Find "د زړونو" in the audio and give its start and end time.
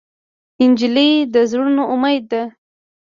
1.33-1.83